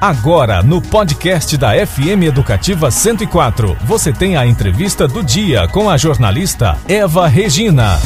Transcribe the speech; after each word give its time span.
Agora, 0.00 0.62
no 0.62 0.80
podcast 0.80 1.58
da 1.58 1.72
FM 1.86 2.22
Educativa 2.24 2.90
104, 2.90 3.74
você 3.84 4.10
tem 4.10 4.34
a 4.34 4.46
entrevista 4.46 5.06
do 5.06 5.22
dia 5.22 5.68
com 5.68 5.90
a 5.90 5.98
jornalista 5.98 6.78
Eva 6.88 7.28
Regina. 7.28 7.98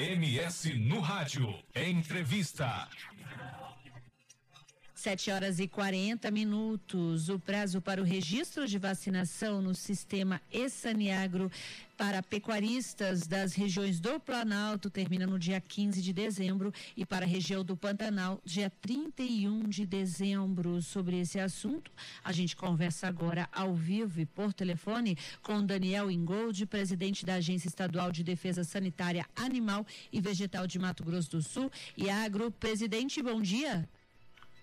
MS 0.00 0.74
no 0.80 0.98
Rádio. 0.98 1.54
Entrevista. 1.76 2.88
7 5.00 5.30
horas 5.30 5.58
e 5.58 5.66
40 5.66 6.30
minutos. 6.30 7.30
O 7.30 7.38
prazo 7.38 7.80
para 7.80 8.02
o 8.02 8.04
registro 8.04 8.68
de 8.68 8.78
vacinação 8.78 9.62
no 9.62 9.74
sistema 9.74 10.42
Essaniagro 10.52 11.50
para 11.96 12.22
pecuaristas 12.22 13.26
das 13.26 13.54
regiões 13.54 13.98
do 13.98 14.20
Planalto 14.20 14.90
termina 14.90 15.26
no 15.26 15.38
dia 15.38 15.58
15 15.58 16.02
de 16.02 16.12
dezembro 16.12 16.70
e 16.94 17.06
para 17.06 17.24
a 17.24 17.28
região 17.28 17.64
do 17.64 17.78
Pantanal, 17.78 18.42
dia 18.44 18.68
31 18.82 19.70
de 19.70 19.86
dezembro. 19.86 20.82
Sobre 20.82 21.18
esse 21.18 21.40
assunto, 21.40 21.90
a 22.22 22.30
gente 22.30 22.54
conversa 22.54 23.08
agora 23.08 23.48
ao 23.50 23.74
vivo 23.74 24.20
e 24.20 24.26
por 24.26 24.52
telefone 24.52 25.16
com 25.42 25.64
Daniel 25.64 26.10
Ingold, 26.10 26.66
presidente 26.66 27.24
da 27.24 27.34
Agência 27.36 27.68
Estadual 27.68 28.12
de 28.12 28.22
Defesa 28.22 28.64
Sanitária 28.64 29.24
Animal 29.34 29.86
e 30.12 30.20
Vegetal 30.20 30.66
de 30.66 30.78
Mato 30.78 31.02
Grosso 31.02 31.30
do 31.30 31.42
Sul 31.42 31.72
e 31.96 32.10
Agro. 32.10 32.50
Presidente, 32.50 33.22
bom 33.22 33.40
dia. 33.40 33.88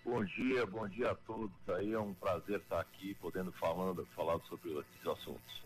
Bom 0.08 0.24
dia, 0.24 0.66
bom 0.66 0.88
dia 0.88 1.12
a 1.12 1.16
todos. 1.16 1.52
Aí 1.68 1.92
é 1.92 2.00
um 2.00 2.14
prazer 2.14 2.62
estar 2.62 2.80
aqui 2.80 3.14
podendo 3.16 3.52
falando, 3.52 4.08
falar 4.16 4.40
sobre 4.48 4.72
esses 4.72 5.06
assuntos. 5.06 5.62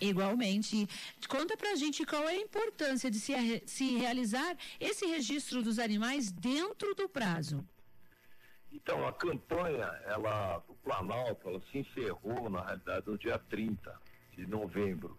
Igualmente. 0.00 0.88
Conta 1.28 1.58
pra 1.58 1.74
gente 1.74 2.06
qual 2.06 2.26
é 2.26 2.32
a 2.32 2.40
importância 2.40 3.10
de 3.10 3.20
se, 3.20 3.34
se 3.66 3.98
realizar 3.98 4.56
esse 4.80 5.04
registro 5.04 5.62
dos 5.62 5.78
animais 5.78 6.32
dentro 6.32 6.94
do 6.94 7.06
prazo. 7.06 7.62
Então, 8.72 9.06
a 9.06 9.12
campanha, 9.12 9.84
ela, 10.06 10.62
do 10.66 10.72
Planalto, 10.76 11.50
ela 11.50 11.60
se 11.70 11.80
encerrou, 11.80 12.48
na 12.48 12.64
realidade, 12.64 13.06
no 13.06 13.18
dia 13.18 13.38
30 13.38 14.00
de 14.32 14.46
novembro, 14.46 15.18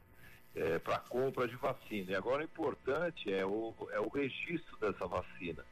é, 0.56 0.80
para 0.80 0.98
compra 0.98 1.48
de 1.48 1.56
vacina. 1.58 2.14
E 2.14 2.16
agora 2.16 2.42
o 2.42 2.46
importante 2.46 3.32
é 3.32 3.46
o, 3.46 3.76
é 3.92 4.00
o 4.00 4.10
registro 4.10 4.76
dessa 4.80 5.06
vacina. 5.06 5.64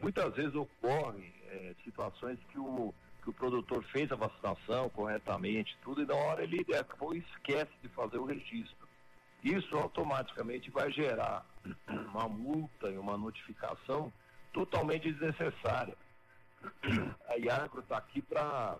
Muitas 0.00 0.34
vezes 0.34 0.54
ocorre 0.54 1.32
é, 1.48 1.74
situações 1.84 2.38
que 2.50 2.58
o, 2.58 2.94
que 3.22 3.30
o 3.30 3.32
produtor 3.32 3.82
fez 3.84 4.10
a 4.12 4.16
vacinação 4.16 4.88
corretamente, 4.90 5.76
tudo, 5.82 6.02
e 6.02 6.06
na 6.06 6.14
hora 6.14 6.42
ele 6.42 6.64
acabou 6.74 7.14
esquece 7.14 7.72
de 7.82 7.88
fazer 7.88 8.18
o 8.18 8.24
registro. 8.24 8.88
Isso 9.42 9.76
automaticamente 9.76 10.70
vai 10.70 10.90
gerar 10.90 11.44
uma 11.88 12.28
multa 12.28 12.88
e 12.88 12.98
uma 12.98 13.16
notificação 13.16 14.12
totalmente 14.52 15.12
desnecessária. 15.12 15.96
A 17.28 17.36
Iagro 17.36 17.80
está 17.80 17.98
aqui 17.98 18.20
para 18.20 18.78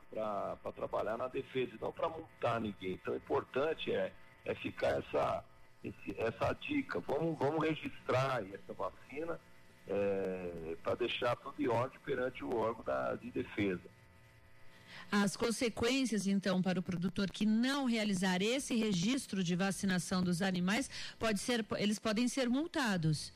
trabalhar 0.75 1.17
na 1.17 1.29
defesa 1.29 1.73
não 1.81 1.93
para 1.93 2.09
multar 2.09 2.61
ninguém. 2.61 2.95
Então, 2.95 3.15
o 3.15 3.17
importante 3.17 3.93
é, 3.93 4.13
é 4.45 4.55
ficar 4.57 4.99
essa, 4.99 5.45
esse, 5.85 6.21
essa 6.21 6.53
dica. 6.55 6.99
Vamos, 7.01 7.39
vamos 7.39 7.65
registrar 7.65 8.43
essa 8.53 8.73
vacina 8.73 9.39
é, 9.89 10.77
para 10.83 10.95
deixar 10.95 11.37
tudo 11.37 11.61
em 11.61 11.69
ordem 11.69 11.99
perante 12.05 12.45
o 12.45 12.55
órgão 12.55 12.85
da, 12.85 13.15
de 13.17 13.31
defesa. 13.31 13.83
As 15.11 15.37
consequências, 15.37 16.27
então, 16.27 16.61
para 16.61 16.79
o 16.79 16.83
produtor 16.83 17.31
que 17.31 17.47
não 17.47 17.87
realizar 17.87 18.43
esse 18.43 18.77
registro 18.77 19.43
de 19.43 19.57
vacinação 19.57 20.23
dos 20.23 20.43
animais, 20.43 20.91
pode 21.19 21.39
ser, 21.39 21.65
eles 21.79 21.99
podem 21.99 22.29
ser 22.29 22.49
multados. 22.49 23.33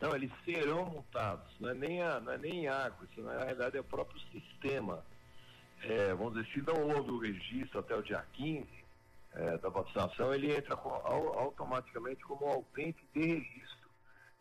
Não, 0.00 0.14
eles 0.14 0.30
serão 0.44 0.86
multados. 0.86 1.50
Não 1.60 1.70
é 1.70 1.74
nem, 1.74 2.02
a, 2.02 2.20
não 2.20 2.32
é 2.32 2.38
nem 2.38 2.66
água, 2.68 3.06
isso 3.10 3.22
na 3.22 3.44
realidade 3.44 3.76
é 3.76 3.80
o 3.80 3.84
próprio 3.84 4.20
sistema. 4.32 5.04
É, 5.82 6.12
vamos 6.14 6.34
dizer, 6.34 6.52
se 6.52 6.62
não 6.62 6.88
houve 6.88 7.10
o 7.10 7.18
registro 7.18 7.78
até 7.78 7.94
o 7.94 8.02
dia 8.02 8.24
15 8.32 8.66
é, 9.34 9.58
da 9.58 9.68
vacinação, 9.68 10.34
ele 10.34 10.52
entra 10.52 10.76
com, 10.76 10.88
automaticamente 10.88 12.22
como 12.24 12.46
ausente 12.46 12.98
de 13.14 13.20
registro. 13.20 13.63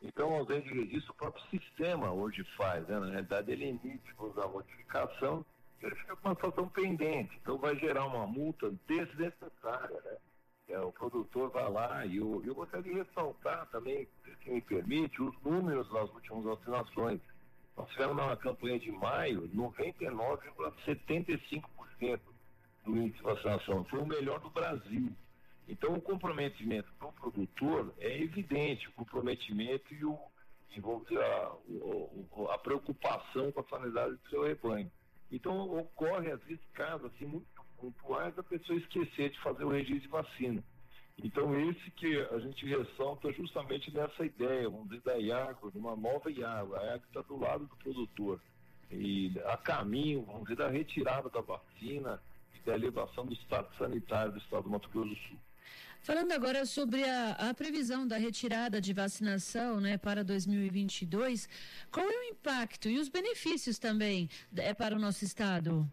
Então, 0.04 0.34
ao 0.34 0.44
invés 0.44 0.64
de 0.66 0.74
registro, 0.74 1.14
o 1.14 1.16
próprio 1.16 1.42
sistema 1.50 2.12
hoje 2.12 2.44
faz, 2.58 2.86
né? 2.88 3.00
na 3.00 3.08
realidade 3.08 3.50
ele 3.52 3.70
emite 3.70 4.04
a 4.20 4.48
modificação, 4.48 5.44
ele 5.82 5.96
fica 5.96 6.16
com 6.18 6.28
uma 6.28 6.36
situação 6.36 6.68
pendente, 6.68 7.36
então 7.42 7.58
vai 7.58 7.76
gerar 7.78 8.06
uma 8.06 8.28
multa 8.28 8.70
desnecessária, 8.86 10.02
né? 10.02 10.18
É, 10.70 10.80
o 10.80 10.94
produtor 10.94 11.50
vai 11.50 11.70
lá 11.70 12.06
e 12.06 12.16
eu, 12.18 12.42
eu 12.46 12.56
gostaria 12.56 12.94
de 12.94 13.00
ressaltar 13.00 13.66
também, 13.68 14.08
se 14.44 14.50
me 14.50 14.62
permite, 14.62 15.22
os 15.22 15.38
números 15.42 15.92
das 15.92 16.10
últimas 16.14 16.46
vacinações. 16.46 17.20
Nós 17.76 17.90
tivemos 17.90 18.16
na 18.16 18.38
campanha 18.38 18.80
de 18.80 18.90
maio 18.92 19.50
99,75% 19.50 22.20
do 22.86 22.98
índice 22.98 23.18
de 23.18 23.24
vacinação. 23.24 23.84
Foi 23.86 24.00
o 24.00 24.06
melhor 24.06 24.40
do 24.40 24.50
Brasil. 24.50 25.12
Então, 25.68 25.94
o 25.94 26.02
comprometimento 26.02 26.92
do 27.00 27.12
produtor 27.14 27.94
é 28.00 28.22
evidente, 28.22 28.88
o 28.90 28.94
comprometimento 28.94 29.94
e, 29.94 30.04
o, 30.04 30.20
e 30.70 30.82
dizer, 30.82 31.24
a, 31.24 32.54
a, 32.54 32.58
preocupação 32.58 33.52
com 33.52 33.62
a 33.62 33.64
sanidade 33.64 34.16
do 34.16 34.30
seu 34.30 34.44
rebanho. 34.44 34.92
Então, 35.32 35.80
ocorre, 35.80 36.32
às 36.32 36.44
vezes, 36.44 36.64
casos 36.74 37.12
assim, 37.14 37.26
muito 37.26 37.48
pontuais 37.78 38.36
da 38.36 38.44
pessoa 38.44 38.78
esquecer 38.78 39.32
de 39.32 39.40
fazer 39.40 39.64
o 39.64 39.70
registro 39.70 40.02
de 40.02 40.08
vacina. 40.08 40.64
Então, 41.22 41.54
esse 41.70 41.92
que 41.92 42.20
a 42.32 42.40
gente 42.40 42.66
ressalta 42.66 43.32
justamente 43.34 43.94
nessa 43.94 44.26
ideia, 44.26 44.70
vamos 44.70 44.90
dizer, 44.90 45.02
da 45.04 45.16
IAGO, 45.16 45.72
de 45.72 45.78
uma 45.78 45.96
nova 45.96 46.32
IAGO. 46.32 46.76
A 46.76 46.84
IAGO 46.84 47.06
está 47.06 47.22
do 47.22 47.38
lado 47.38 47.66
do 47.66 47.76
produtor. 47.78 48.42
E 48.92 49.32
a 49.46 49.58
caminho, 49.58 50.24
vamos 50.24 50.44
dizer, 50.44 50.56
da 50.56 50.70
retirada 50.70 51.30
da 51.30 51.42
vacina 51.42 52.22
e 52.56 52.60
da 52.66 52.76
elevação 52.76 53.26
do 53.26 53.34
estado 53.34 53.74
sanitário 53.78 54.34
do 54.34 54.38
estado 54.40 54.64
do 54.64 54.70
Mato 54.70 54.90
Grosso 54.90 55.10
do 55.10 55.16
Sul. 55.16 55.38
Falando 56.02 56.34
agora 56.34 56.66
sobre 56.66 57.04
a, 57.04 57.32
a, 57.50 57.54
previsão 57.54 58.06
da 58.06 58.18
retirada 58.18 58.82
de 58.82 58.92
vacinação 58.94 59.80
né, 59.80 59.98
para 59.98 60.24
2022, 60.24 61.48
qual 61.90 62.06
é 62.06 62.20
o 62.20 62.24
impacto 62.24 62.90
e 62.90 63.00
os 63.00 63.08
benefícios 63.08 63.80
também 63.80 64.30
é, 64.58 64.74
para 64.74 64.96
o 64.96 65.00
nosso 65.00 65.24
estado? 65.24 65.90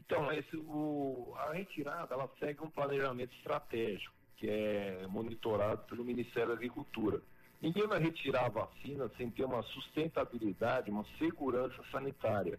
Então, 0.00 0.32
esse, 0.32 0.56
o, 0.56 1.32
a 1.36 1.52
retirada 1.52 2.14
ela 2.14 2.28
segue 2.40 2.60
um 2.62 2.70
planejamento 2.70 3.32
estratégico 3.36 4.18
que 4.38 4.48
é 4.48 5.06
monitorado 5.08 5.82
pelo 5.84 6.04
Ministério 6.04 6.48
da 6.48 6.54
Agricultura. 6.54 7.20
Ninguém 7.60 7.86
vai 7.86 7.98
retirar 7.98 8.46
a 8.46 8.48
vacina 8.48 9.10
sem 9.16 9.30
ter 9.30 9.44
uma 9.44 9.62
sustentabilidade, 9.64 10.90
uma 10.90 11.04
segurança 11.18 11.82
sanitária. 11.90 12.58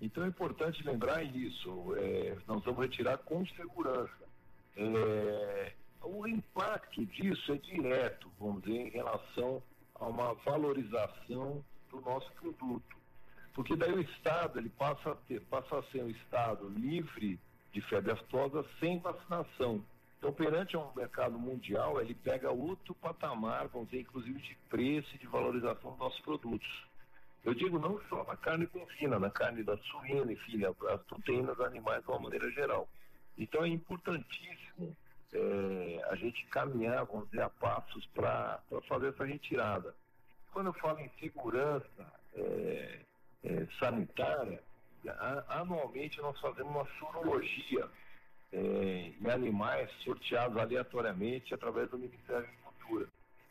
Então 0.00 0.24
é 0.24 0.28
importante 0.28 0.84
lembrar 0.84 1.22
isso. 1.24 1.94
É, 1.96 2.36
nós 2.46 2.62
vamos 2.64 2.80
retirar 2.80 3.18
com 3.18 3.46
segurança. 3.46 4.31
É, 4.76 5.72
o 6.02 6.26
impacto 6.26 7.04
disso 7.06 7.52
é 7.52 7.56
direto, 7.56 8.30
vamos 8.38 8.62
dizer, 8.62 8.86
em 8.86 8.90
relação 8.90 9.62
a 9.94 10.06
uma 10.06 10.34
valorização 10.34 11.64
do 11.90 12.00
nosso 12.00 12.30
produto. 12.32 12.96
Porque 13.54 13.76
daí 13.76 13.92
o 13.92 14.00
Estado 14.00 14.58
ele 14.58 14.70
passa 14.70 15.12
a, 15.12 15.14
ter, 15.14 15.40
passa 15.42 15.78
a 15.78 15.82
ser 15.84 16.02
um 16.02 16.10
Estado 16.10 16.68
livre 16.68 17.38
de 17.72 17.80
febre 17.82 18.12
aftosa 18.12 18.64
sem 18.80 18.98
vacinação. 18.98 19.84
Então, 20.18 20.32
perante 20.32 20.76
um 20.76 20.92
mercado 20.94 21.38
mundial, 21.38 22.00
ele 22.00 22.14
pega 22.14 22.50
outro 22.50 22.94
patamar, 22.94 23.68
vamos 23.68 23.88
dizer, 23.88 24.02
inclusive 24.02 24.40
de 24.40 24.54
preço 24.68 25.14
e 25.14 25.18
de 25.18 25.26
valorização 25.26 25.90
dos 25.90 25.98
nossos 25.98 26.20
produtos. 26.20 26.86
Eu 27.44 27.54
digo 27.54 27.78
não 27.78 28.00
só 28.08 28.22
na 28.24 28.36
carne 28.36 28.66
bovina, 28.66 29.18
na 29.18 29.30
carne 29.30 29.64
da 29.64 29.76
suína, 29.76 30.32
enfim, 30.32 30.62
as 30.64 31.02
proteínas 31.02 31.58
animais 31.60 32.04
de 32.04 32.08
uma 32.08 32.20
maneira 32.20 32.48
geral. 32.52 32.88
Então 33.36 33.64
é 33.64 33.68
importantíssimo 33.68 34.96
é, 35.32 36.04
a 36.10 36.14
gente 36.14 36.44
caminhar, 36.46 37.04
vamos 37.06 37.28
dizer, 37.30 37.42
a 37.42 37.48
passos 37.48 38.04
para 38.14 38.60
fazer 38.86 39.08
essa 39.08 39.24
retirada. 39.24 39.94
Quando 40.52 40.66
eu 40.66 40.72
falo 40.74 41.00
em 41.00 41.10
segurança 41.18 42.12
é, 42.34 43.00
é, 43.44 43.66
sanitária, 43.78 44.62
a, 45.08 45.60
anualmente 45.60 46.20
nós 46.20 46.38
fazemos 46.40 46.70
uma 46.70 46.86
sorologia 46.98 47.88
em 48.52 49.30
animais 49.30 49.90
sorteados 50.04 50.58
aleatoriamente 50.58 51.54
através 51.54 51.88
do 51.88 51.98
Ministério 51.98 52.42
da 52.42 52.48
Agricultura. 52.48 53.08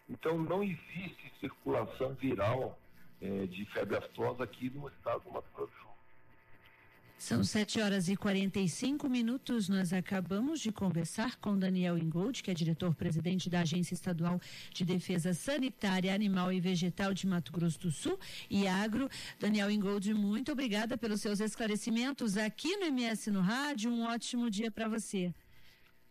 Então 0.08 0.38
não 0.38 0.62
existe 0.62 1.34
circulação 1.40 2.14
viral 2.14 2.78
de 3.20 3.66
febre 3.66 3.98
aftosa 3.98 4.44
aqui 4.44 4.70
no 4.70 4.88
estado 4.90 5.24
do 5.24 5.32
Mato. 5.32 5.51
São 7.22 7.44
7 7.44 7.80
horas 7.80 8.10
e 8.10 8.18
45 8.18 9.08
minutos. 9.08 9.70
Nós 9.70 9.94
acabamos 9.94 10.60
de 10.60 10.72
conversar 10.72 11.36
com 11.36 11.56
Daniel 11.56 11.96
Ingold, 11.96 12.42
que 12.42 12.50
é 12.50 12.54
diretor-presidente 12.54 13.48
da 13.48 13.60
Agência 13.60 13.94
Estadual 13.94 14.42
de 14.74 14.84
Defesa 14.84 15.32
Sanitária, 15.32 16.16
Animal 16.16 16.52
e 16.52 16.60
Vegetal 16.60 17.14
de 17.14 17.28
Mato 17.28 17.52
Grosso 17.52 17.80
do 17.80 17.92
Sul 17.92 18.20
e 18.50 18.68
Agro. 18.68 19.08
Daniel 19.40 19.70
Ingold, 19.70 20.12
muito 20.16 20.52
obrigada 20.52 20.98
pelos 20.98 21.22
seus 21.22 21.40
esclarecimentos 21.40 22.38
aqui 22.38 22.76
no 22.78 22.86
MS 22.86 23.30
no 23.30 23.42
Rádio. 23.42 23.92
Um 23.92 24.04
ótimo 24.08 24.50
dia 24.50 24.72
para 24.72 24.90
você. 24.90 25.32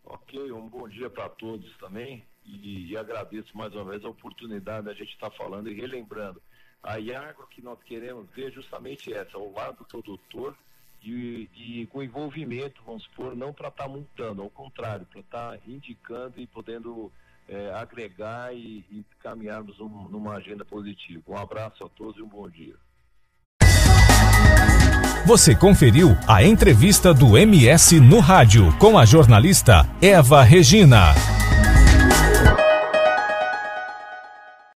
Ok, 0.05 0.53
um 0.53 0.69
bom 0.69 0.89
dia 0.89 1.11
para 1.11 1.29
todos 1.29 1.77
também. 1.79 2.25
E, 2.47 2.93
e, 2.93 2.97
agradeço 2.97 3.51
mais 3.59 3.75
uma 3.75 3.85
vez 3.85 4.05
a 4.05 4.09
oportunidade 4.09 4.87
da 4.87 4.95
gente 4.95 5.13
estar 5.13 5.29
tá 5.29 5.37
falando 5.37 5.69
e 5.69 5.75
relembrando 5.75 6.41
A 6.81 6.95
água 6.95 7.49
que 7.51 7.61
nós 7.61 7.83
queremos 7.83 8.31
ver 8.31 8.53
justamente 8.53 9.13
essa, 9.13 9.37
o 9.37 9.53
lado 9.53 9.79
do 9.79 9.85
produtor 9.85 10.57
e, 11.03 11.49
e 11.57 11.87
com 11.87 12.03
envolvimento, 12.03 12.83
vamos 12.85 13.03
supor, 13.05 13.37
não 13.37 13.53
para 13.53 13.69
estar 13.69 13.89
tá 13.89 14.25
ao 14.25 14.51
contrário, 14.51 15.07
para 15.07 15.21
estar 15.21 15.51
tá 15.53 15.59
indicando 15.67 16.35
e 16.39 16.47
podendo 16.47 17.11
é, 17.49 17.73
agregar 17.75 18.55
e, 18.55 18.85
e 18.91 19.05
caminharmos 19.21 19.81
um, 19.81 19.89
numa 20.09 20.35
agenda 20.35 20.65
positiva. 20.65 21.23
Um 21.29 21.37
abraço 21.37 21.85
a 21.85 21.89
todos 21.89 22.19
e 22.19 22.23
um 22.23 22.29
bom 22.29 22.49
dia. 22.49 22.75
Você 25.27 25.55
conferiu 25.55 26.17
a 26.27 26.43
entrevista 26.43 27.13
do 27.13 27.37
MS 27.37 28.01
no 28.01 28.21
rádio 28.21 28.77
com 28.79 28.99
a 28.99 29.05
jornalista 29.05 29.89
Eva 30.01 30.43
Regina. 30.43 31.40